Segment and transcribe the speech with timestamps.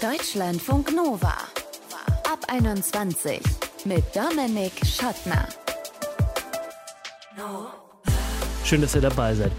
[0.00, 1.34] Deutschlandfunk Nova.
[2.30, 3.40] Ab 21
[3.86, 5.48] mit Dominik Schottner.
[8.62, 9.52] Schön, dass ihr dabei seid.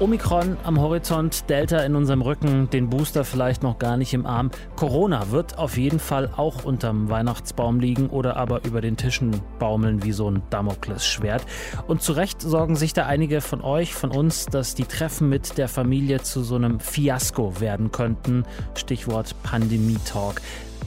[0.00, 4.50] Omikron am Horizont, Delta in unserem Rücken, den Booster vielleicht noch gar nicht im Arm.
[4.74, 10.02] Corona wird auf jeden Fall auch unterm Weihnachtsbaum liegen oder aber über den Tischen baumeln
[10.02, 11.44] wie so ein Damoklesschwert.
[11.86, 15.58] Und zu Recht sorgen sich da einige von euch, von uns, dass die Treffen mit
[15.58, 18.44] der Familie zu so einem Fiasko werden könnten.
[18.74, 20.40] Stichwort Pandemie-Talk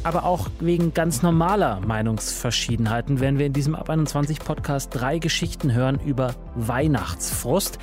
[0.03, 5.73] aber auch wegen ganz normaler Meinungsverschiedenheiten werden wir in diesem Ab 21 Podcast drei Geschichten
[5.73, 7.79] hören über Weihnachtsfrust.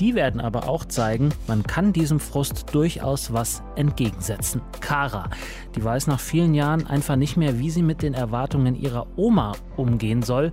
[0.00, 4.60] Die werden aber auch zeigen, man kann diesem Frust durchaus was entgegensetzen.
[4.80, 5.28] Kara,
[5.74, 9.52] die weiß nach vielen Jahren einfach nicht mehr, wie sie mit den Erwartungen ihrer Oma
[9.76, 10.52] umgehen soll.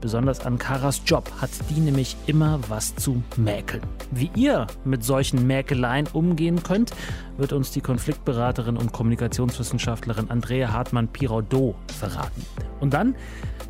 [0.00, 3.82] Besonders an Karas Job hat die nämlich immer was zu mäkeln.
[4.10, 6.92] Wie ihr mit solchen Mäkeleien umgehen könnt,
[7.40, 12.44] wird uns die Konfliktberaterin und Kommunikationswissenschaftlerin Andrea Hartmann-Piraudot verraten.
[12.80, 13.16] Und dann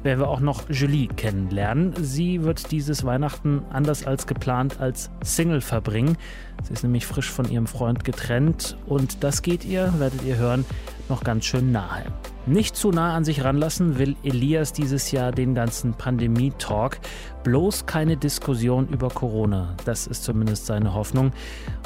[0.03, 1.95] werden wir auch noch Julie kennenlernen.
[2.01, 6.17] Sie wird dieses Weihnachten anders als geplant als Single verbringen.
[6.63, 10.65] Sie ist nämlich frisch von ihrem Freund getrennt und das geht ihr, werdet ihr hören,
[11.09, 12.05] noch ganz schön nahe.
[12.51, 16.99] Nicht zu nah an sich ranlassen will Elias dieses Jahr den ganzen Pandemie-Talk.
[17.45, 19.77] Bloß keine Diskussion über Corona.
[19.85, 21.31] Das ist zumindest seine Hoffnung.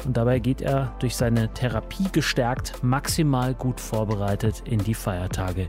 [0.05, 5.67] Und dabei geht er durch seine Therapie gestärkt, maximal gut vorbereitet in die Feiertage.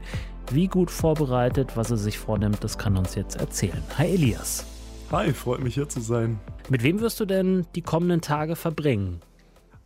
[0.51, 3.83] Wie gut vorbereitet, was er sich vornimmt, das kann uns jetzt erzählen.
[3.99, 4.65] Hi Elias.
[5.13, 6.41] Hi, freut mich hier zu sein.
[6.71, 9.21] Mit wem wirst du denn die kommenden Tage verbringen?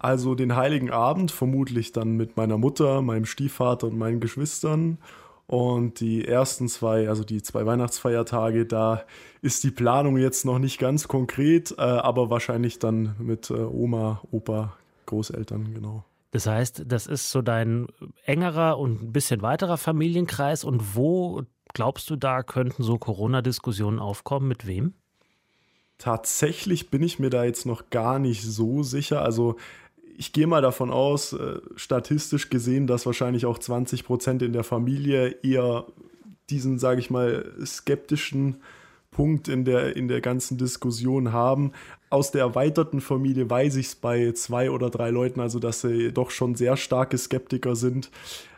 [0.01, 4.97] Also den heiligen Abend vermutlich dann mit meiner Mutter, meinem Stiefvater und meinen Geschwistern.
[5.47, 9.05] Und die ersten zwei, also die zwei Weihnachtsfeiertage, da
[9.43, 14.23] ist die Planung jetzt noch nicht ganz konkret, äh, aber wahrscheinlich dann mit äh, Oma,
[14.31, 14.73] Opa,
[15.05, 16.05] Großeltern, genau.
[16.31, 17.89] Das heißt, das ist so dein
[18.25, 20.65] engerer und ein bisschen weiterer Familienkreis.
[20.65, 21.43] Und wo
[21.75, 24.49] glaubst du, da könnten so Corona-Diskussionen aufkommen?
[24.49, 24.95] Mit wem?
[25.99, 29.21] Tatsächlich bin ich mir da jetzt noch gar nicht so sicher.
[29.21, 29.57] Also
[30.21, 34.65] ich gehe mal davon aus, äh, statistisch gesehen, dass wahrscheinlich auch 20 Prozent in der
[34.65, 35.87] Familie eher
[36.51, 38.59] diesen, sage ich mal, skeptischen
[39.11, 41.73] Punkt in der, in der ganzen Diskussion haben.
[42.11, 46.13] Aus der erweiterten Familie weiß ich es bei zwei oder drei Leuten, also dass sie
[46.13, 48.11] doch schon sehr starke Skeptiker sind.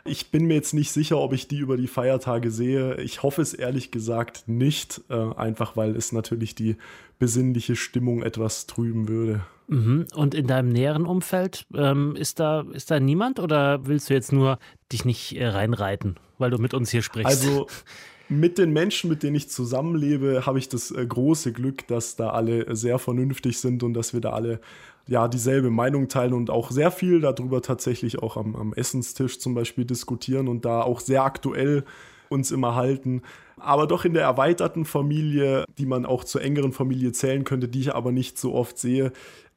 [0.05, 2.95] Ich bin mir jetzt nicht sicher, ob ich die über die Feiertage sehe.
[3.01, 6.77] Ich hoffe es ehrlich gesagt nicht, äh, einfach weil es natürlich die
[7.19, 9.41] besinnliche Stimmung etwas trüben würde.
[9.67, 10.07] Mhm.
[10.13, 14.33] Und in deinem näheren Umfeld ähm, ist, da, ist da niemand oder willst du jetzt
[14.33, 14.59] nur
[14.91, 17.25] dich nicht äh, reinreiten, weil du mit uns hier sprichst?
[17.25, 17.67] Also
[18.39, 22.29] mit den Menschen, mit denen ich zusammenlebe, habe ich das äh, große Glück, dass da
[22.29, 24.59] alle sehr vernünftig sind und dass wir da alle
[25.07, 29.53] ja dieselbe Meinung teilen und auch sehr viel darüber tatsächlich auch am, am Essenstisch zum
[29.53, 31.83] Beispiel diskutieren und da auch sehr aktuell
[32.29, 33.21] uns immer halten.
[33.57, 37.81] Aber doch in der erweiterten Familie, die man auch zur engeren Familie zählen könnte, die
[37.81, 39.11] ich aber nicht so oft sehe,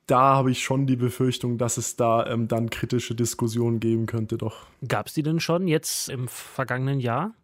[0.07, 4.39] da habe ich schon die Befürchtung, dass es da ähm, dann kritische Diskussionen geben könnte,
[4.39, 4.67] doch.
[4.87, 7.35] Gab es die denn schon jetzt im vergangenen Jahr?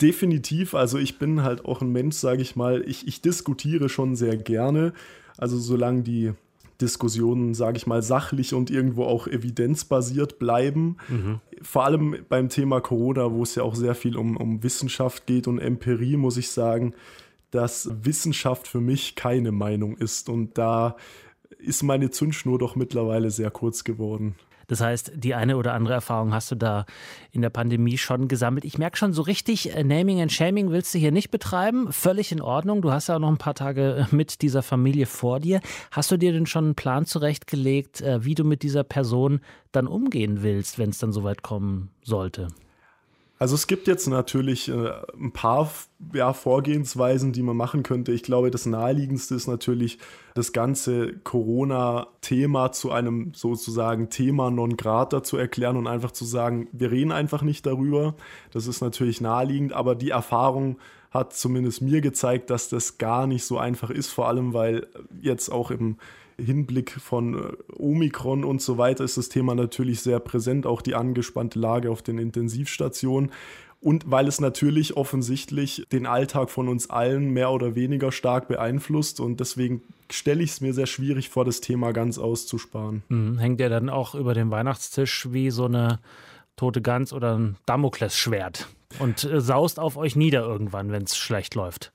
[0.00, 4.14] Definitiv, also ich bin halt auch ein Mensch, sage ich mal, ich, ich diskutiere schon
[4.14, 4.92] sehr gerne.
[5.36, 6.32] Also solange die
[6.80, 10.96] Diskussionen, sage ich mal, sachlich und irgendwo auch evidenzbasiert bleiben.
[11.08, 11.40] Mhm.
[11.60, 15.48] Vor allem beim Thema Corona, wo es ja auch sehr viel um, um Wissenschaft geht
[15.48, 16.94] und Empirie, muss ich sagen,
[17.50, 20.28] dass Wissenschaft für mich keine Meinung ist.
[20.28, 20.96] Und da
[21.58, 24.36] ist meine Zündschnur doch mittlerweile sehr kurz geworden.
[24.68, 26.84] Das heißt, die eine oder andere Erfahrung hast du da
[27.32, 28.66] in der Pandemie schon gesammelt.
[28.66, 31.90] Ich merke schon so richtig, äh, Naming and Shaming willst du hier nicht betreiben.
[31.90, 32.82] Völlig in Ordnung.
[32.82, 35.60] Du hast ja auch noch ein paar Tage äh, mit dieser Familie vor dir.
[35.90, 39.40] Hast du dir denn schon einen Plan zurechtgelegt, äh, wie du mit dieser Person
[39.72, 42.48] dann umgehen willst, wenn es dann soweit kommen sollte?
[43.38, 45.70] Also es gibt jetzt natürlich äh, ein paar
[46.12, 48.10] ja, Vorgehensweisen, die man machen könnte.
[48.12, 49.98] Ich glaube, das naheliegendste ist natürlich,
[50.34, 56.68] das ganze Corona-Thema zu einem sozusagen Thema non grata zu erklären und einfach zu sagen,
[56.72, 58.14] wir reden einfach nicht darüber.
[58.52, 60.78] Das ist natürlich naheliegend, aber die Erfahrung
[61.10, 64.86] hat zumindest mir gezeigt, dass das gar nicht so einfach ist, vor allem weil
[65.22, 65.96] jetzt auch im
[66.40, 70.94] Hinblick von äh, Omikron und so weiter ist das Thema natürlich sehr präsent, auch die
[70.94, 73.32] angespannte Lage auf den Intensivstationen.
[73.80, 79.20] Und weil es natürlich offensichtlich den Alltag von uns allen mehr oder weniger stark beeinflusst.
[79.20, 83.02] Und deswegen stelle ich es mir sehr schwierig vor, das Thema ganz auszusparen.
[83.08, 83.38] Mhm.
[83.38, 86.00] Hängt der dann auch über dem Weihnachtstisch wie so eine
[86.56, 88.68] tote Gans oder ein Damoklesschwert
[88.98, 91.92] und äh, saust auf euch nieder irgendwann, wenn es schlecht läuft?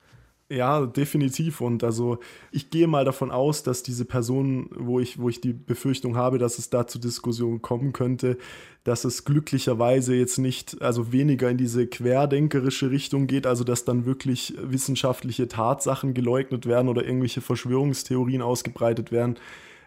[0.50, 1.62] Ja, definitiv.
[1.62, 2.18] Und also
[2.52, 6.38] ich gehe mal davon aus, dass diese Person, wo ich, wo ich die Befürchtung habe,
[6.38, 8.36] dass es da zu Diskussionen kommen könnte,
[8.84, 14.04] dass es glücklicherweise jetzt nicht, also weniger in diese querdenkerische Richtung geht, also dass dann
[14.04, 19.36] wirklich wissenschaftliche Tatsachen geleugnet werden oder irgendwelche Verschwörungstheorien ausgebreitet werden.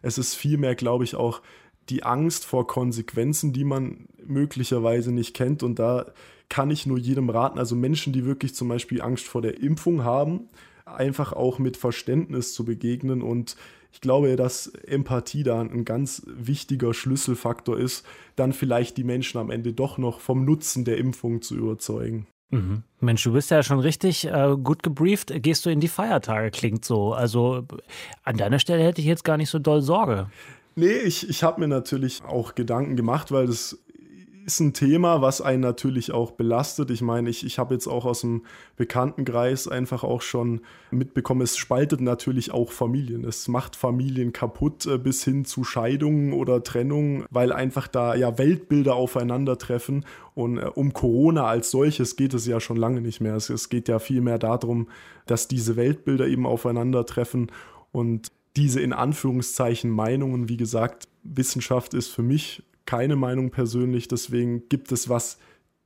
[0.02, 1.42] Es ist vielmehr, glaube ich, auch
[1.90, 5.64] die Angst vor Konsequenzen, die man möglicherweise nicht kennt.
[5.64, 6.06] Und da
[6.50, 10.04] kann ich nur jedem raten, also Menschen, die wirklich zum Beispiel Angst vor der Impfung
[10.04, 10.48] haben,
[10.86, 13.22] einfach auch mit Verständnis zu begegnen.
[13.22, 13.58] Und
[13.92, 18.06] ich glaube, dass Empathie da ein ganz wichtiger Schlüsselfaktor ist,
[18.36, 22.28] dann vielleicht die Menschen am Ende doch noch vom Nutzen der Impfung zu überzeugen.
[22.50, 22.84] Mhm.
[23.02, 25.34] Mensch, du bist ja schon richtig äh, gut gebrieft.
[25.44, 27.14] Gehst du in die Feiertage, klingt so.
[27.14, 27.66] Also
[28.24, 30.30] an deiner Stelle hätte ich jetzt gar nicht so doll Sorge.
[30.80, 33.80] Nee, ich, ich habe mir natürlich auch Gedanken gemacht, weil das
[34.46, 36.92] ist ein Thema, was einen natürlich auch belastet.
[36.92, 38.44] Ich meine, ich, ich habe jetzt auch aus dem
[38.76, 43.26] Bekanntenkreis einfach auch schon mitbekommen, es spaltet natürlich auch Familien.
[43.26, 48.38] Es macht Familien kaputt äh, bis hin zu Scheidungen oder Trennungen, weil einfach da ja
[48.38, 50.06] Weltbilder aufeinandertreffen.
[50.36, 53.36] Und äh, um Corona als solches geht es ja schon lange nicht mehr.
[53.36, 54.90] Es, es geht ja vielmehr darum,
[55.26, 57.52] dass diese Weltbilder eben aufeinandertreffen
[57.92, 64.08] und diese in Anführungszeichen Meinungen, wie gesagt, Wissenschaft ist für mich keine Meinung persönlich.
[64.08, 65.38] Deswegen gibt es, was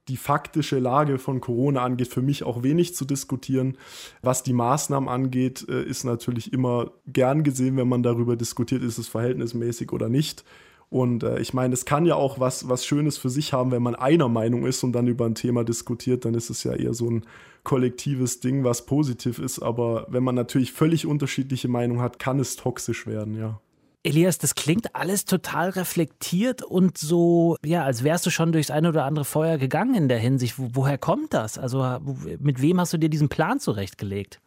[0.08, 3.78] die faktische Lage von Corona angeht, für mich auch wenig zu diskutieren.
[4.22, 8.98] Was die Maßnahmen angeht, äh, ist natürlich immer gern gesehen, wenn man darüber diskutiert, ist
[8.98, 10.44] es verhältnismäßig oder nicht.
[10.92, 13.82] Und äh, ich meine, es kann ja auch was, was Schönes für sich haben, wenn
[13.82, 16.94] man einer Meinung ist und dann über ein Thema diskutiert, dann ist es ja eher
[16.94, 17.26] so ein
[17.64, 19.60] kollektives Ding, was positiv ist.
[19.60, 23.62] Aber wenn man natürlich völlig unterschiedliche Meinungen hat, kann es toxisch werden, ja.
[24.04, 28.90] Elias, das klingt alles total reflektiert und so, ja, als wärst du schon durchs eine
[28.90, 30.56] oder andere Feuer gegangen in der Hinsicht.
[30.58, 31.58] woher kommt das?
[31.58, 32.00] Also
[32.40, 34.42] mit wem hast du dir diesen Plan zurechtgelegt?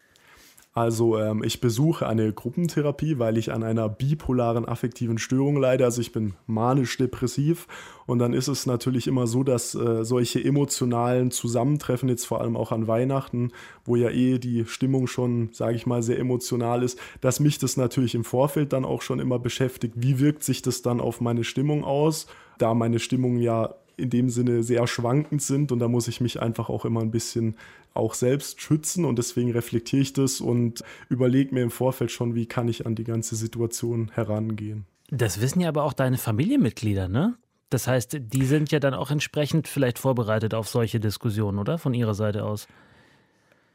[0.76, 5.84] Also ähm, ich besuche eine Gruppentherapie, weil ich an einer bipolaren affektiven Störung leide.
[5.84, 7.68] Also ich bin manisch-depressiv
[8.06, 12.56] und dann ist es natürlich immer so, dass äh, solche emotionalen Zusammentreffen, jetzt vor allem
[12.56, 13.52] auch an Weihnachten,
[13.84, 17.76] wo ja eh die Stimmung schon, sage ich mal, sehr emotional ist, dass mich das
[17.76, 19.94] natürlich im Vorfeld dann auch schon immer beschäftigt.
[19.96, 22.26] Wie wirkt sich das dann auf meine Stimmung aus?
[22.58, 26.40] Da meine Stimmung ja in dem Sinne sehr schwankend sind und da muss ich mich
[26.40, 27.56] einfach auch immer ein bisschen
[27.94, 32.46] auch selbst schützen und deswegen reflektiere ich das und überlege mir im Vorfeld schon, wie
[32.46, 34.86] kann ich an die ganze Situation herangehen.
[35.10, 37.36] Das wissen ja aber auch deine Familienmitglieder, ne?
[37.70, 41.78] Das heißt, die sind ja dann auch entsprechend vielleicht vorbereitet auf solche Diskussionen, oder?
[41.78, 42.68] Von ihrer Seite aus.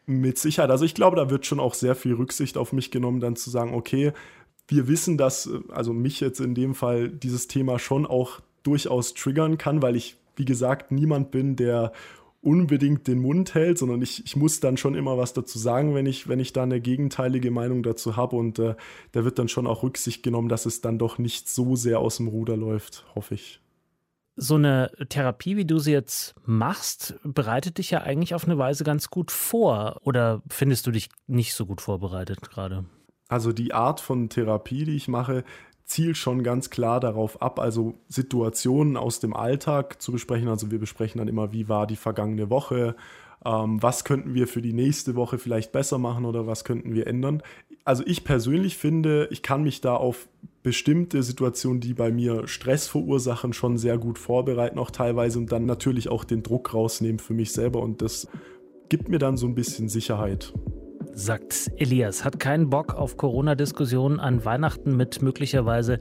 [0.06, 0.72] Mit Sicherheit.
[0.72, 3.50] Also ich glaube, da wird schon auch sehr viel Rücksicht auf mich genommen, dann zu
[3.50, 4.14] sagen, okay,
[4.68, 9.58] wir wissen, dass, also mich jetzt in dem Fall, dieses Thema schon auch durchaus triggern
[9.58, 11.92] kann, weil ich, wie gesagt, niemand bin, der
[12.42, 16.06] unbedingt den Mund hält, sondern ich, ich muss dann schon immer was dazu sagen, wenn
[16.06, 18.36] ich, wenn ich da eine gegenteilige Meinung dazu habe.
[18.36, 18.76] Und äh,
[19.12, 22.18] da wird dann schon auch Rücksicht genommen, dass es dann doch nicht so sehr aus
[22.18, 23.62] dem Ruder läuft, hoffe ich.
[24.38, 28.86] So eine Therapie, wie du sie jetzt machst, bereitet dich ja eigentlich auf eine Weise
[28.86, 30.00] ganz gut vor.
[30.04, 32.86] Oder findest du dich nicht so gut vorbereitet gerade?
[33.28, 35.44] Also die Art von Therapie, die ich mache,
[35.90, 40.48] zielt schon ganz klar darauf ab, also Situationen aus dem Alltag zu besprechen.
[40.48, 42.96] Also wir besprechen dann immer, wie war die vergangene Woche,
[43.44, 47.08] ähm, was könnten wir für die nächste Woche vielleicht besser machen oder was könnten wir
[47.08, 47.42] ändern.
[47.86, 50.30] Also ich persönlich finde, ich kann mich da auf
[50.62, 55.66] bestimmte Situationen, die bei mir Stress verursachen, schon sehr gut vorbereiten, auch teilweise und dann
[55.66, 58.28] natürlich auch den Druck rausnehmen für mich selber und das
[58.90, 60.54] gibt mir dann so ein bisschen Sicherheit
[61.14, 62.24] sagt Elias.
[62.24, 65.98] Hat keinen Bock auf Corona-Diskussionen an Weihnachten mit möglicherweise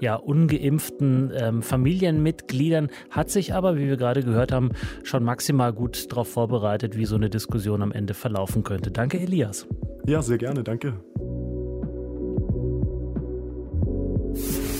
[0.00, 4.70] ja ungeimpften ähm, Familienmitgliedern, hat sich aber, wie wir gerade gehört haben,
[5.02, 8.90] schon maximal gut darauf vorbereitet, wie so eine Diskussion am Ende verlaufen könnte.
[8.90, 9.66] Danke, Elias.
[10.06, 10.94] Ja, sehr gerne, danke.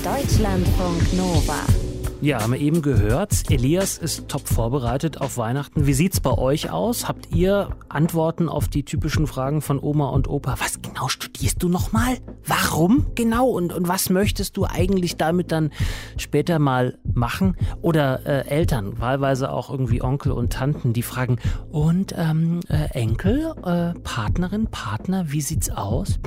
[0.05, 1.78] Deutschlandfunk Nova.
[2.21, 3.49] Ja, haben wir eben gehört.
[3.49, 5.87] Elias ist top vorbereitet auf Weihnachten.
[5.87, 7.07] Wie sieht's bei euch aus?
[7.07, 10.57] Habt ihr Antworten auf die typischen Fragen von Oma und Opa?
[10.59, 12.19] Was genau studierst du nochmal?
[12.45, 13.47] Warum genau?
[13.47, 15.71] Und, und was möchtest du eigentlich damit dann
[16.17, 17.57] später mal machen?
[17.83, 21.37] Oder äh, Eltern, wahlweise auch irgendwie Onkel und Tanten, die fragen,
[21.71, 26.19] und ähm, äh, Enkel, äh, Partnerin, Partner, wie sieht's aus?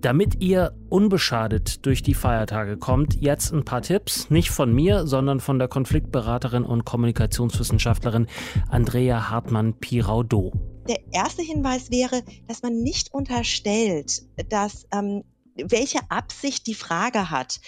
[0.00, 5.40] Damit ihr unbeschadet durch die Feiertage kommt, jetzt ein paar Tipps, nicht von mir, sondern
[5.40, 8.26] von der Konfliktberaterin und Kommunikationswissenschaftlerin
[8.68, 10.52] Andrea Hartmann-Piraudo.
[10.88, 15.24] Der erste Hinweis wäre, dass man nicht unterstellt, dass ähm,
[15.56, 17.60] welche Absicht die Frage hat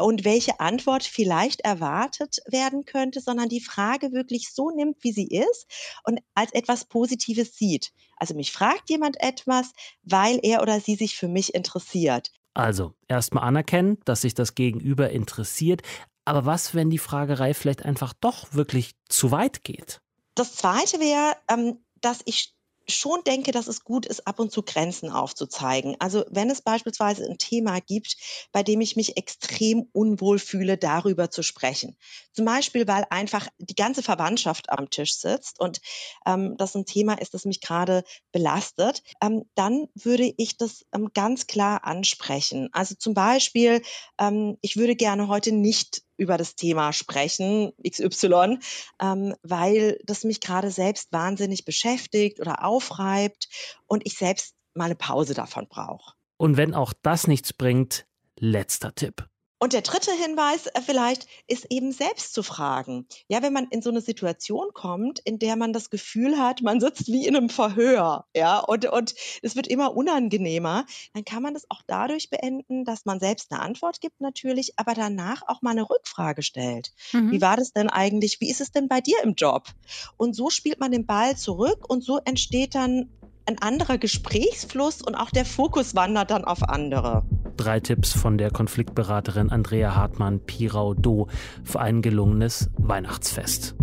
[0.00, 5.28] und welche Antwort vielleicht erwartet werden könnte, sondern die Frage wirklich so nimmt, wie sie
[5.28, 5.66] ist
[6.04, 7.92] und als etwas Positives sieht.
[8.16, 9.72] Also mich fragt jemand etwas,
[10.02, 12.32] weil er oder sie sich für mich interessiert.
[12.54, 15.82] Also erstmal anerkennen, dass sich das Gegenüber interessiert.
[16.24, 20.00] Aber was, wenn die Fragerei vielleicht einfach doch wirklich zu weit geht?
[20.34, 22.53] Das Zweite wäre, ähm, dass ich
[22.88, 25.96] schon denke, dass es gut ist, ab und zu Grenzen aufzuzeigen.
[25.98, 28.16] Also wenn es beispielsweise ein Thema gibt,
[28.52, 31.96] bei dem ich mich extrem unwohl fühle, darüber zu sprechen.
[32.32, 35.80] Zum Beispiel, weil einfach die ganze Verwandtschaft am Tisch sitzt und
[36.26, 41.10] ähm, das ein Thema ist, das mich gerade belastet, ähm, dann würde ich das ähm,
[41.14, 42.68] ganz klar ansprechen.
[42.72, 43.82] Also zum Beispiel,
[44.18, 48.58] ähm, ich würde gerne heute nicht über das Thema sprechen, XY,
[49.00, 53.48] ähm, weil das mich gerade selbst wahnsinnig beschäftigt oder aufreibt
[53.86, 56.14] und ich selbst mal eine Pause davon brauche.
[56.36, 58.06] Und wenn auch das nichts bringt,
[58.38, 59.28] letzter Tipp.
[59.58, 63.06] Und der dritte Hinweis äh, vielleicht ist eben selbst zu fragen.
[63.28, 66.80] Ja, wenn man in so eine Situation kommt, in der man das Gefühl hat, man
[66.80, 71.54] sitzt wie in einem Verhör, ja, und, und es wird immer unangenehmer, dann kann man
[71.54, 75.70] das auch dadurch beenden, dass man selbst eine Antwort gibt natürlich, aber danach auch mal
[75.70, 76.92] eine Rückfrage stellt.
[77.12, 77.30] Mhm.
[77.30, 78.40] Wie war das denn eigentlich?
[78.40, 79.68] Wie ist es denn bei dir im Job?
[80.16, 83.08] Und so spielt man den Ball zurück und so entsteht dann
[83.46, 87.24] ein anderer Gesprächsfluss und auch der Fokus wandert dann auf andere.
[87.56, 91.28] Drei Tipps von der Konfliktberaterin Andrea Hartmann-Pirau-Do
[91.62, 93.76] für ein gelungenes Weihnachtsfest.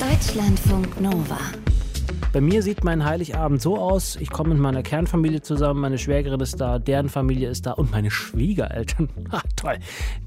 [0.00, 1.38] Deutschlandfunk Nova.
[2.32, 6.40] Bei mir sieht mein Heiligabend so aus, ich komme mit meiner Kernfamilie zusammen, meine Schwägerin
[6.40, 9.08] ist da, deren Familie ist da und meine Schwiegereltern.
[9.30, 9.78] Ach, toll,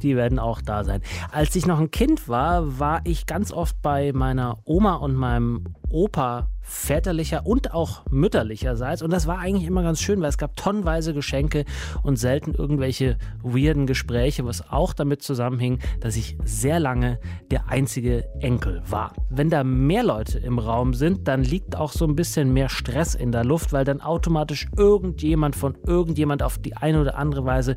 [0.01, 1.01] die werden auch da sein.
[1.31, 5.65] Als ich noch ein Kind war, war ich ganz oft bei meiner Oma und meinem
[5.89, 9.01] Opa väterlicher und auch mütterlicherseits.
[9.01, 11.65] Und das war eigentlich immer ganz schön, weil es gab tonnenweise Geschenke
[12.03, 18.25] und selten irgendwelche weirden Gespräche, was auch damit zusammenhing, dass ich sehr lange der einzige
[18.39, 19.13] Enkel war.
[19.29, 23.15] Wenn da mehr Leute im Raum sind, dann liegt auch so ein bisschen mehr Stress
[23.15, 27.75] in der Luft, weil dann automatisch irgendjemand von irgendjemand auf die eine oder andere Weise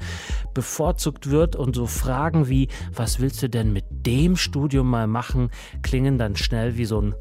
[0.54, 5.50] bevorzugt wird und so Fragen wie, was willst du denn mit dem Studium mal machen,
[5.82, 7.14] klingen dann schnell wie so ein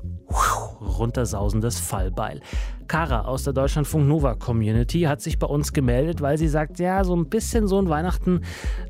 [1.62, 2.42] runtersausendes Fallbeil.
[2.88, 7.04] Kara aus der Deutschlandfunk Nova Community hat sich bei uns gemeldet, weil sie sagt, ja,
[7.04, 8.42] so ein bisschen so ein Weihnachten,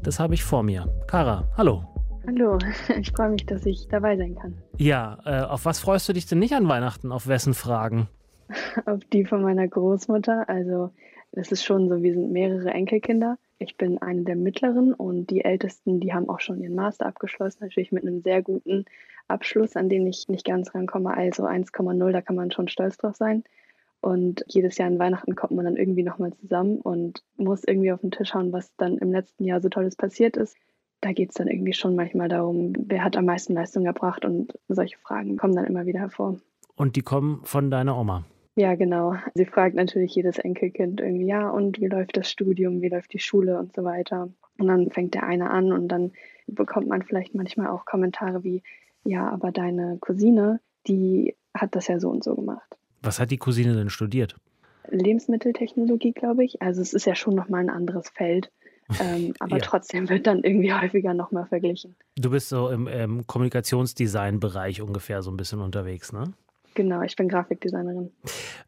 [0.01, 0.87] das habe ich vor mir.
[1.07, 1.83] Kara, hallo.
[2.25, 2.57] Hallo,
[2.99, 4.57] ich freue mich, dass ich dabei sein kann.
[4.77, 7.11] Ja, äh, auf was freust du dich denn nicht an Weihnachten?
[7.11, 8.07] Auf wessen Fragen?
[8.85, 10.47] auf die von meiner Großmutter.
[10.47, 10.91] Also
[11.31, 13.37] es ist schon so, wir sind mehrere Enkelkinder.
[13.61, 17.59] Ich bin eine der mittleren und die Ältesten, die haben auch schon ihren Master abgeschlossen,
[17.61, 18.85] natürlich mit einem sehr guten
[19.27, 21.15] Abschluss, an den ich nicht ganz rankomme.
[21.15, 23.43] Also 1,0, da kann man schon stolz drauf sein.
[24.01, 28.01] Und jedes Jahr an Weihnachten kommt man dann irgendwie nochmal zusammen und muss irgendwie auf
[28.01, 30.57] den Tisch schauen, was dann im letzten Jahr so Tolles passiert ist.
[30.99, 34.57] Da geht es dann irgendwie schon manchmal darum, wer hat am meisten Leistung erbracht und
[34.69, 36.37] solche Fragen kommen dann immer wieder hervor.
[36.75, 38.25] Und die kommen von deiner Oma?
[38.61, 39.15] Ja, genau.
[39.33, 43.17] Sie fragt natürlich jedes Enkelkind irgendwie, ja, und wie läuft das Studium, wie läuft die
[43.17, 44.29] Schule und so weiter.
[44.59, 46.11] Und dann fängt der eine an und dann
[46.45, 48.61] bekommt man vielleicht manchmal auch Kommentare wie,
[49.03, 52.77] ja, aber deine Cousine, die hat das ja so und so gemacht.
[53.01, 54.35] Was hat die Cousine denn studiert?
[54.91, 56.61] Lebensmitteltechnologie, glaube ich.
[56.61, 58.51] Also es ist ja schon nochmal ein anderes Feld.
[58.99, 59.63] Ähm, aber ja.
[59.63, 61.95] trotzdem wird dann irgendwie häufiger nochmal verglichen.
[62.15, 66.25] Du bist so im, im Kommunikationsdesign-Bereich ungefähr so ein bisschen unterwegs, ne?
[66.73, 68.11] Genau, ich bin Grafikdesignerin.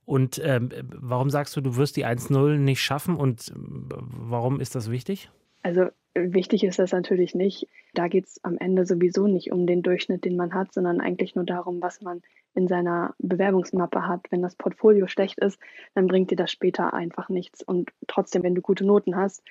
[0.05, 4.91] Und ähm, warum sagst du, du wirst die 1.0 nicht schaffen und warum ist das
[4.91, 5.29] wichtig?
[5.61, 7.67] Also wichtig ist das natürlich nicht.
[7.93, 11.35] Da geht es am Ende sowieso nicht um den Durchschnitt, den man hat, sondern eigentlich
[11.35, 12.21] nur darum, was man
[12.53, 14.25] in seiner Bewerbungsmappe hat.
[14.29, 15.59] Wenn das Portfolio schlecht ist,
[15.95, 17.63] dann bringt dir das später einfach nichts.
[17.63, 19.41] Und trotzdem, wenn du gute Noten hast,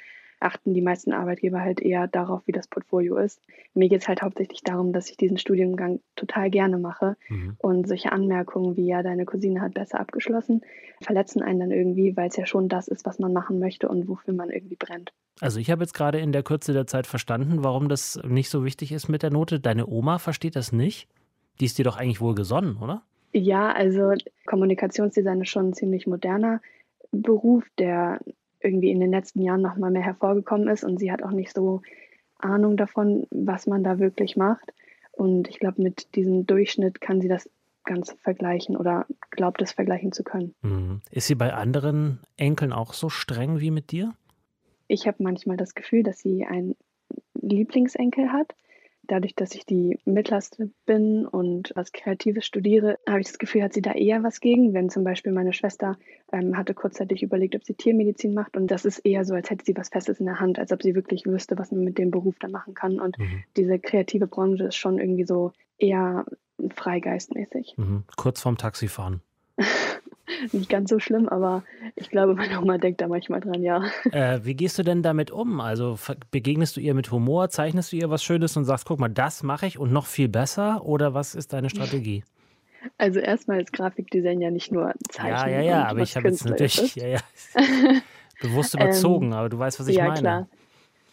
[0.45, 3.41] achten die meisten Arbeitgeber halt eher darauf, wie das Portfolio ist.
[3.75, 7.17] Mir geht es halt hauptsächlich darum, dass ich diesen Studiengang total gerne mache.
[7.29, 7.57] Mhm.
[7.59, 10.63] Und solche Anmerkungen wie ja, deine Cousine hat besser abgeschlossen,
[11.03, 14.09] verletzen einen dann irgendwie, weil es ja schon das ist, was man machen möchte und
[14.09, 15.13] wofür man irgendwie brennt.
[15.41, 18.65] Also ich habe jetzt gerade in der Kürze der Zeit verstanden, warum das nicht so
[18.65, 19.61] wichtig ist mit der Note.
[19.61, 21.09] Deine Oma versteht das nicht?
[21.61, 23.03] Die ist dir doch eigentlich wohl gesonnen, oder?
[23.33, 24.13] Ja, also
[24.47, 26.61] Kommunikationsdesign ist schon ein ziemlich moderner
[27.13, 28.21] Beruf, der
[28.63, 31.55] irgendwie in den letzten Jahren noch mal mehr hervorgekommen ist und sie hat auch nicht
[31.55, 31.83] so
[32.39, 34.73] Ahnung davon, was man da wirklich macht.
[35.13, 37.49] Und ich glaube, mit diesem Durchschnitt kann sie das
[37.85, 40.55] ganz vergleichen oder glaubt es vergleichen zu können.
[40.63, 41.01] Mhm.
[41.11, 44.15] Ist sie bei anderen Enkeln auch so streng wie mit dir?
[44.89, 46.77] Ich habe manchmal das Gefühl, dass sie einen
[47.41, 48.55] Lieblingsenkel hat,
[49.05, 53.73] dadurch, dass ich die mittlerste bin und was Kreatives studiere, habe ich das Gefühl, hat
[53.73, 54.75] sie da eher was gegen.
[54.75, 55.97] Wenn zum Beispiel meine Schwester
[56.33, 59.65] ähm, hatte kurzzeitig überlegt, ob sie Tiermedizin macht und das ist eher so, als hätte
[59.65, 62.11] sie was Festes in der Hand, als ob sie wirklich wüsste, was man mit dem
[62.11, 63.01] Beruf dann machen kann.
[63.01, 63.43] Und mhm.
[63.57, 66.25] diese kreative Branche ist schon irgendwie so eher
[66.75, 67.75] freigeistmäßig.
[67.77, 68.05] Mhm.
[68.17, 69.21] Kurz vorm Taxifahren.
[70.53, 71.63] nicht ganz so schlimm, aber
[71.97, 73.85] ich glaube, meine Oma denkt da manchmal dran, ja.
[74.11, 75.61] Äh, wie gehst du denn damit um?
[75.61, 75.99] Also
[76.31, 79.43] begegnest du ihr mit Humor, zeichnest du ihr was Schönes und sagst, guck mal, das
[79.43, 80.85] mache ich und noch viel besser?
[80.85, 82.25] Oder was ist deine Strategie?
[82.99, 85.53] Also erstmal ist Grafikdesign ja nicht nur Zeichnen.
[85.53, 87.21] Ja, ja, ja, aber ich habe jetzt natürlich ja, ja,
[88.41, 90.21] bewusst überzogen, ähm, aber du weißt, was ich ja, meine.
[90.21, 90.49] Klar.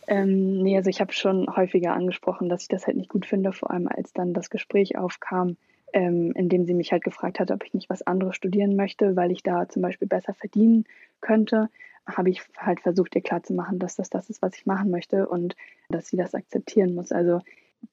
[0.08, 3.54] Ähm, nee, also ich habe schon häufiger angesprochen, dass ich das halt nicht gut finde,
[3.54, 5.56] vor allem als dann das Gespräch aufkam,
[5.94, 9.32] ähm, indem sie mich halt gefragt hat, ob ich nicht was anderes studieren möchte, weil
[9.32, 10.86] ich da zum Beispiel besser verdienen
[11.22, 11.70] könnte,
[12.06, 15.56] habe ich halt versucht, ihr klarzumachen, dass das das ist, was ich machen möchte und
[15.90, 17.12] dass sie das akzeptieren muss.
[17.12, 17.42] Also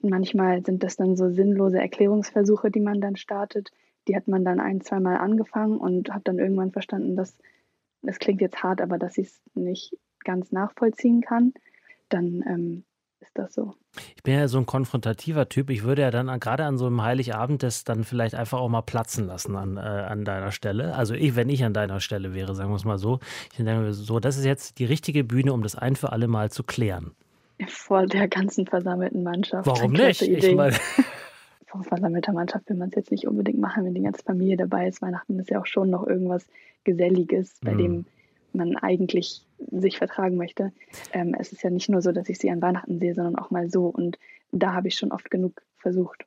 [0.00, 3.70] manchmal sind das dann so sinnlose Erklärungsversuche, die man dann startet.
[4.08, 7.36] Die hat man dann ein, zweimal angefangen und hat dann irgendwann verstanden, dass
[8.02, 11.54] es klingt jetzt hart, aber dass sie es nicht ganz nachvollziehen kann.
[12.08, 12.84] Dann ähm,
[13.26, 13.74] ist das so.
[14.14, 15.70] Ich bin ja so ein konfrontativer Typ.
[15.70, 18.82] Ich würde ja dann gerade an so einem Heiligabend das dann vielleicht einfach auch mal
[18.82, 20.94] platzen lassen an, äh, an deiner Stelle.
[20.94, 23.20] Also ich, wenn ich an deiner Stelle wäre, sagen wir es mal so.
[23.52, 26.50] Ich denke so, das ist jetzt die richtige Bühne, um das ein für alle Mal
[26.50, 27.12] zu klären.
[27.68, 29.66] Vor der ganzen versammelten Mannschaft.
[29.66, 30.22] Warum nicht?
[30.22, 30.76] Ich meine.
[31.66, 34.86] Vor versammelter Mannschaft will man es jetzt nicht unbedingt machen, wenn die ganze Familie dabei
[34.86, 35.02] ist.
[35.02, 36.46] Weihnachten ist ja auch schon noch irgendwas
[36.84, 37.78] Geselliges, bei mm.
[37.78, 38.06] dem
[38.56, 40.72] man eigentlich sich vertragen möchte.
[41.12, 43.50] Ähm, es ist ja nicht nur so, dass ich sie an Weihnachten sehe, sondern auch
[43.50, 43.86] mal so.
[43.86, 44.18] Und
[44.52, 46.24] da habe ich schon oft genug versucht.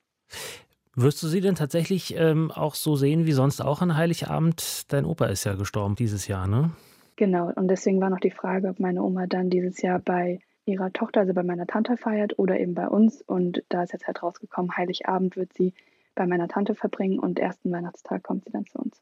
[0.96, 4.92] Wirst du sie denn tatsächlich ähm, auch so sehen wie sonst auch an Heiligabend?
[4.92, 6.72] Dein Opa ist ja gestorben dieses Jahr, ne?
[7.16, 10.92] Genau, und deswegen war noch die Frage, ob meine Oma dann dieses Jahr bei ihrer
[10.94, 13.22] Tochter, also bei meiner Tante feiert oder eben bei uns.
[13.22, 15.74] Und da ist jetzt halt rausgekommen, Heiligabend wird sie
[16.16, 19.02] bei meiner Tante verbringen und ersten Weihnachtstag kommt sie dann zu uns.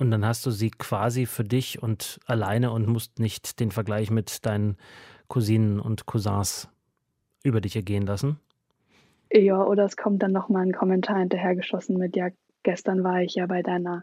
[0.00, 4.10] Und dann hast du sie quasi für dich und alleine und musst nicht den Vergleich
[4.10, 4.78] mit deinen
[5.28, 6.68] Cousinen und Cousins
[7.44, 8.40] über dich ergehen lassen?
[9.30, 12.28] Ja, oder es kommt dann nochmal ein Kommentar hinterhergeschossen mit, ja,
[12.62, 14.02] gestern war ich ja bei deiner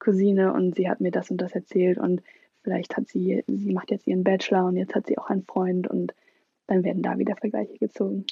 [0.00, 2.20] Cousine und sie hat mir das und das erzählt und
[2.64, 5.86] vielleicht hat sie, sie macht jetzt ihren Bachelor und jetzt hat sie auch einen Freund
[5.86, 6.14] und
[6.66, 8.26] dann werden da wieder Vergleiche gezogen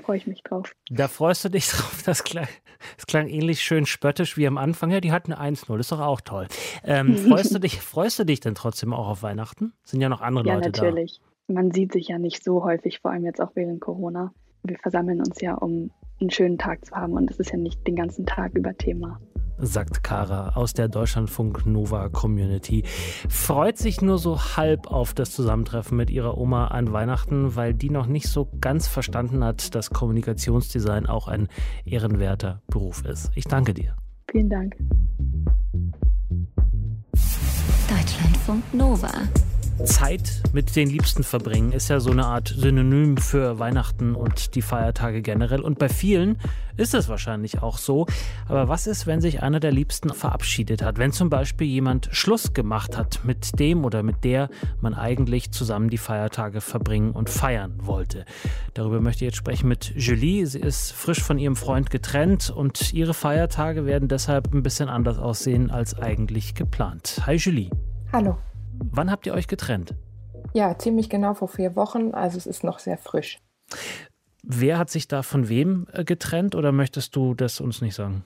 [0.00, 0.72] freue ich mich drauf.
[0.90, 2.02] Da freust du dich drauf.
[2.04, 2.48] Das klang,
[2.96, 4.90] das klang ähnlich schön spöttisch wie am Anfang.
[4.90, 6.46] Ja, die hatten 1-0, das ist doch auch toll.
[6.84, 9.72] Ähm, freust, du dich, freust du dich denn trotzdem auch auf Weihnachten?
[9.84, 10.82] Sind ja noch andere ja, Leute da.
[10.82, 11.20] Ja, natürlich.
[11.48, 14.32] Man sieht sich ja nicht so häufig, vor allem jetzt auch während Corona.
[14.62, 17.86] Wir versammeln uns ja, um einen schönen Tag zu haben und es ist ja nicht
[17.86, 19.20] den ganzen Tag über Thema
[19.60, 22.84] sagt Kara aus der Deutschlandfunk Nova Community.
[23.28, 27.90] Freut sich nur so halb auf das Zusammentreffen mit ihrer Oma an Weihnachten, weil die
[27.90, 31.48] noch nicht so ganz verstanden hat, dass Kommunikationsdesign auch ein
[31.84, 33.30] ehrenwerter Beruf ist.
[33.34, 33.94] Ich danke dir.
[34.30, 34.76] Vielen Dank.
[37.88, 39.10] Deutschlandfunk Nova.
[39.84, 44.62] Zeit mit den Liebsten verbringen ist ja so eine Art Synonym für Weihnachten und die
[44.62, 45.60] Feiertage generell.
[45.60, 46.38] Und bei vielen
[46.76, 48.06] ist es wahrscheinlich auch so.
[48.46, 50.98] Aber was ist, wenn sich einer der Liebsten verabschiedet hat?
[50.98, 55.88] Wenn zum Beispiel jemand Schluss gemacht hat mit dem oder mit der man eigentlich zusammen
[55.88, 58.24] die Feiertage verbringen und feiern wollte?
[58.74, 60.46] Darüber möchte ich jetzt sprechen mit Julie.
[60.46, 65.18] Sie ist frisch von ihrem Freund getrennt und ihre Feiertage werden deshalb ein bisschen anders
[65.18, 67.22] aussehen als eigentlich geplant.
[67.26, 67.70] Hi Julie.
[68.12, 68.36] Hallo.
[68.82, 69.94] Wann habt ihr euch getrennt?
[70.52, 73.38] Ja, ziemlich genau vor vier Wochen, also es ist noch sehr frisch.
[74.42, 78.24] Wer hat sich da von wem äh, getrennt oder möchtest du das uns nicht sagen?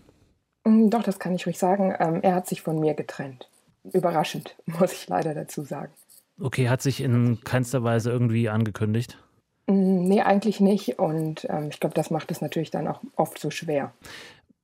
[0.64, 1.94] Mm, doch, das kann ich ruhig sagen.
[1.98, 3.50] Ähm, er hat sich von mir getrennt.
[3.92, 5.92] Überraschend, muss ich leider dazu sagen.
[6.40, 9.18] Okay, hat sich in keinster Weise irgendwie angekündigt?
[9.66, 10.98] Mm, nee, eigentlich nicht.
[10.98, 13.92] Und ähm, ich glaube, das macht es natürlich dann auch oft so schwer.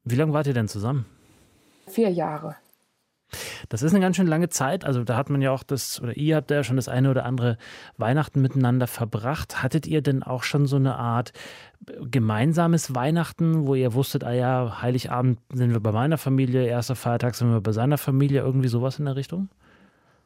[0.04, 1.04] Wie lange wart ihr denn zusammen?
[1.86, 2.56] Vier Jahre.
[3.68, 4.84] Das ist eine ganz schön lange Zeit.
[4.84, 7.24] Also da hat man ja auch das, oder ihr habt ja schon das eine oder
[7.24, 7.58] andere
[7.96, 9.62] Weihnachten miteinander verbracht.
[9.62, 11.32] Hattet ihr denn auch schon so eine Art
[12.10, 17.34] gemeinsames Weihnachten, wo ihr wusstet, ah ja, Heiligabend sind wir bei meiner Familie, erster Feiertag
[17.34, 19.48] sind wir bei seiner Familie, irgendwie sowas in der Richtung?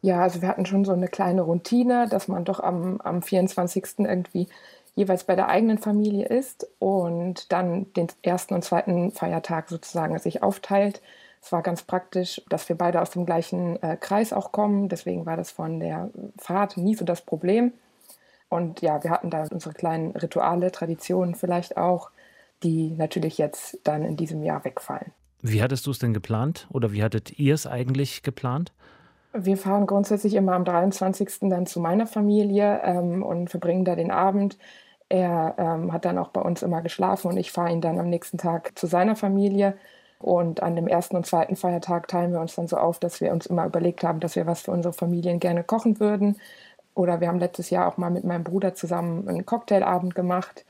[0.03, 4.01] Ja, also wir hatten schon so eine kleine Routine, dass man doch am, am 24.
[4.01, 4.49] irgendwie
[4.95, 10.43] jeweils bei der eigenen Familie ist und dann den ersten und zweiten Feiertag sozusagen sich
[10.43, 11.01] aufteilt.
[11.45, 14.89] Es war ganz praktisch, dass wir beide aus dem gleichen äh, Kreis auch kommen.
[14.89, 17.75] Deswegen war das von der Fahrt nie so das Problem.
[18.49, 22.11] Und ja, wir hatten da unsere kleinen Rituale, Traditionen vielleicht auch,
[22.63, 25.13] die natürlich jetzt dann in diesem Jahr wegfallen.
[25.43, 28.73] Wie hattest du es denn geplant oder wie hattet ihr es eigentlich geplant?
[29.35, 31.51] Wir fahren grundsätzlich immer am 23.
[31.51, 34.57] dann zu meiner Familie ähm, und verbringen da den Abend.
[35.11, 38.09] Er ähm, hat dann auch bei uns immer geschlafen und ich fahre ihn dann am
[38.09, 39.77] nächsten Tag zu seiner Familie.
[40.25, 43.31] Und an dem ersten und zweiten Feiertag teilen wir uns dann so auf, dass wir
[43.31, 46.41] uns immer überlegt haben, dass wir was für unsere Familien gerne kochen würden.
[46.95, 50.65] Oder wir haben letztes Jahr auch mal mit meinem Bruder zusammen einen Cocktailabend gemacht.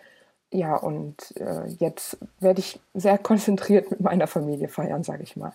[0.52, 5.52] Ja, und äh, jetzt werde ich sehr konzentriert mit meiner Familie feiern, sage ich mal.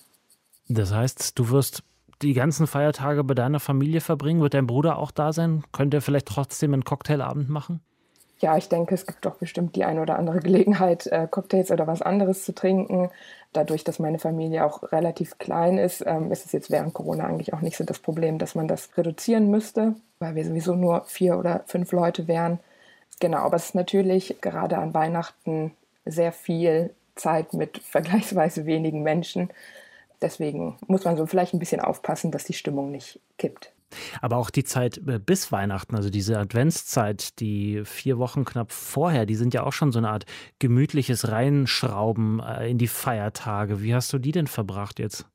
[0.70, 1.84] Das heißt, du wirst
[2.22, 4.40] die ganzen Feiertage bei deiner Familie verbringen?
[4.40, 5.66] Wird dein Bruder auch da sein?
[5.74, 7.82] Könnt ihr vielleicht trotzdem einen Cocktailabend machen?
[8.40, 11.88] Ja, ich denke, es gibt doch bestimmt die eine oder andere Gelegenheit, äh, Cocktails oder
[11.88, 13.10] was anderes zu trinken.
[13.52, 17.54] Dadurch, dass meine Familie auch relativ klein ist, ähm, ist es jetzt während Corona eigentlich
[17.54, 21.38] auch nicht so das Problem, dass man das reduzieren müsste, weil wir sowieso nur vier
[21.38, 22.60] oder fünf Leute wären.
[23.20, 25.74] Genau, aber es ist natürlich gerade an Weihnachten
[26.06, 29.50] sehr viel Zeit mit vergleichsweise wenigen Menschen.
[30.22, 33.74] Deswegen muss man so vielleicht ein bisschen aufpassen, dass die Stimmung nicht kippt.
[34.22, 39.26] Aber auch die Zeit äh, bis Weihnachten, also diese Adventszeit, die vier Wochen knapp vorher,
[39.26, 40.26] die sind ja auch schon so eine Art
[40.60, 43.82] gemütliches Reinschrauben äh, in die Feiertage.
[43.82, 45.26] Wie hast du die denn verbracht jetzt?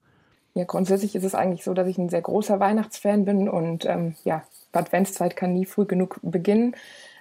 [0.54, 4.14] Ja, grundsätzlich ist es eigentlich so, dass ich ein sehr großer Weihnachtsfan bin und ähm,
[4.24, 6.74] ja, Adventszeit kann nie früh genug beginnen.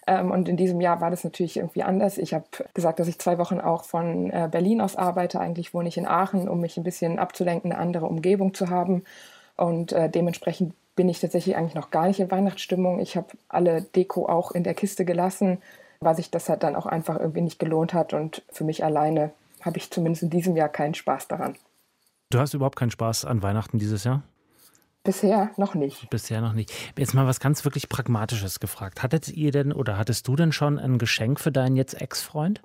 [0.05, 2.17] Ähm, und in diesem Jahr war das natürlich irgendwie anders.
[2.17, 5.39] Ich habe gesagt, dass ich zwei Wochen auch von äh, Berlin aus arbeite.
[5.39, 9.03] Eigentlich wohne ich in Aachen, um mich ein bisschen abzulenken, eine andere Umgebung zu haben.
[9.55, 12.99] Und äh, dementsprechend bin ich tatsächlich eigentlich noch gar nicht in Weihnachtsstimmung.
[12.99, 15.59] Ich habe alle Deko auch in der Kiste gelassen,
[15.99, 18.13] weil sich das halt dann auch einfach irgendwie nicht gelohnt hat.
[18.13, 21.55] Und für mich alleine habe ich zumindest in diesem Jahr keinen Spaß daran.
[22.29, 24.23] Du hast überhaupt keinen Spaß an Weihnachten dieses Jahr?
[25.03, 26.09] Bisher noch nicht.
[26.09, 26.71] Bisher noch nicht.
[26.97, 29.03] Jetzt mal was ganz wirklich Pragmatisches gefragt.
[29.03, 32.61] Hattet ihr denn oder hattest du denn schon ein Geschenk für deinen jetzt Ex-Freund?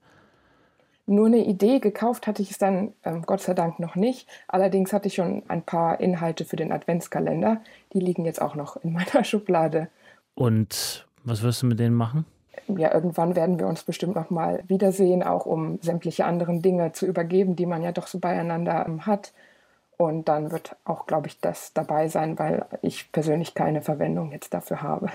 [1.08, 4.28] Nur eine Idee, gekauft hatte ich es dann ähm, Gott sei Dank noch nicht.
[4.46, 7.62] Allerdings hatte ich schon ein paar Inhalte für den Adventskalender.
[7.94, 9.88] Die liegen jetzt auch noch in meiner Schublade.
[10.34, 12.26] Und was wirst du mit denen machen?
[12.68, 17.06] Ja, irgendwann werden wir uns bestimmt noch mal wiedersehen, auch um sämtliche anderen Dinge zu
[17.06, 19.32] übergeben, die man ja doch so beieinander ähm, hat.
[19.96, 24.52] Und dann wird auch, glaube ich, das dabei sein, weil ich persönlich keine Verwendung jetzt
[24.52, 25.08] dafür habe.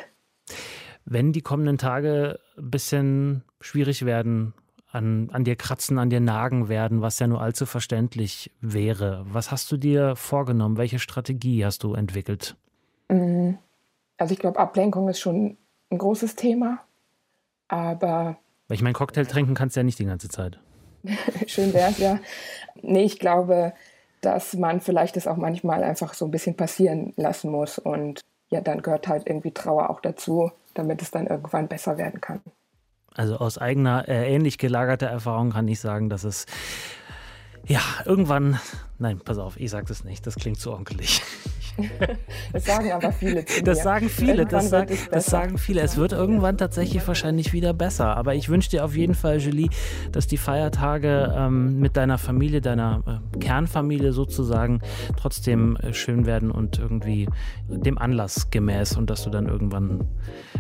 [1.06, 4.56] Wenn die kommenden Tage ein bisschen schwierig werden,
[4.94, 9.52] an, an dir kratzen, an dir nagen werden, was ja nur allzu verständlich wäre, was
[9.52, 10.78] hast du dir vorgenommen?
[10.78, 12.56] Welche Strategie hast du entwickelt?
[13.10, 13.58] Mhm.
[14.18, 15.58] Also ich glaube, Ablenkung ist schon
[15.90, 16.80] ein großes Thema,
[17.68, 18.38] aber...
[18.68, 20.60] Weil ich mein Cocktail trinken kannst ja nicht die ganze Zeit.
[21.48, 22.20] Schön wär's, ja.
[22.82, 23.74] Nee, ich glaube,
[24.22, 27.80] dass man vielleicht das auch manchmal einfach so ein bisschen passieren lassen muss.
[27.80, 32.22] Und ja, dann gehört halt irgendwie Trauer auch dazu, damit es dann irgendwann besser werden
[32.22, 32.42] kann.
[33.16, 36.46] Also aus eigener, äh, ähnlich gelagerter Erfahrung kann ich sagen, dass es
[37.66, 38.60] ja irgendwann,
[38.98, 41.22] nein, pass auf, ich sage das nicht, das klingt zu onkelig.
[42.54, 43.46] Das sagen aber viele.
[43.64, 45.82] Das sagen viele, das, das, sagen viele.
[45.82, 48.16] Es wird irgendwann tatsächlich wahrscheinlich wieder besser.
[48.16, 49.70] Aber ich wünsche dir auf jeden Fall, Julie,
[50.12, 54.82] dass die Feiertage ähm, mit deiner Familie, deiner äh, Kernfamilie sozusagen,
[55.18, 57.28] trotzdem äh, schön werden und irgendwie
[57.68, 60.08] dem Anlass gemäß und dass du dann irgendwann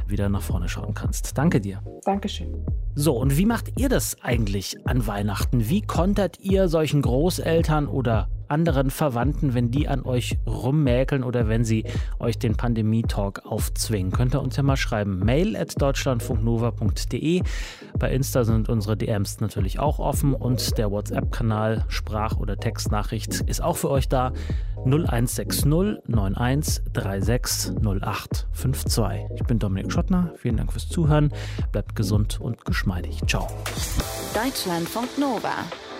[0.08, 1.38] wieder nach vorne schauen kannst.
[1.38, 1.82] Danke dir.
[2.06, 2.65] Dankeschön.
[2.95, 5.69] So, und wie macht ihr das eigentlich an Weihnachten?
[5.69, 11.66] Wie kontert ihr solchen Großeltern oder anderen Verwandten, wenn die an euch rummäkeln oder wenn
[11.66, 11.86] sie
[12.20, 14.12] euch den Pandemie-Talk aufzwingen.
[14.12, 15.20] Könnt ihr uns ja mal schreiben.
[15.20, 17.42] Mail at deutschlandfunknova.de.
[17.98, 23.62] Bei Insta sind unsere DMs natürlich auch offen und der WhatsApp-Kanal Sprach- oder Textnachricht ist
[23.62, 24.34] auch für euch da.
[24.86, 29.04] 0160 91 36 08 52.
[29.36, 30.32] Ich bin Dominik Schottner.
[30.38, 31.34] Vielen Dank fürs Zuhören.
[31.72, 33.22] Bleibt gesund und geschmeidig.
[33.28, 33.48] Ciao.
[34.36, 35.54] Deutschlandfunk Nova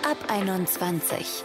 [0.04, 1.44] ab 21.